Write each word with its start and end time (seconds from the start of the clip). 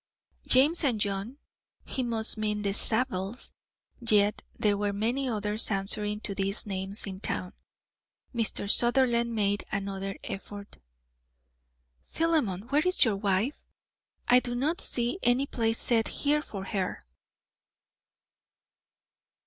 James 0.47 0.83
and 0.83 0.99
John. 0.99 1.37
He 1.85 2.01
must 2.01 2.35
mean 2.35 2.63
the 2.63 2.73
Zabels, 2.73 3.51
yet 3.99 4.41
there 4.57 4.75
were 4.75 4.91
many 4.91 5.29
others 5.29 5.69
answering 5.69 6.21
to 6.21 6.33
these 6.33 6.65
names 6.65 7.05
in 7.05 7.19
town. 7.19 7.53
Mr. 8.33 8.67
Sutherland 8.67 9.35
made 9.35 9.63
another 9.71 10.17
effort. 10.23 10.79
"Philemon, 12.07 12.61
where 12.69 12.81
is 12.83 13.05
your 13.05 13.15
wife? 13.15 13.63
I 14.27 14.39
do 14.39 14.55
not 14.55 14.81
see 14.81 15.19
any 15.21 15.45
place 15.45 15.77
set 15.77 16.07
here 16.07 16.41
for 16.41 16.63
her!" 16.63 17.05